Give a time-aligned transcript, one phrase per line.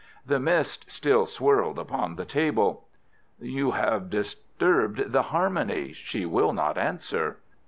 [0.25, 2.87] The mist still swirled upon the table.
[3.39, 5.93] "You have disturbed the harmony.
[5.93, 7.37] She will not answer."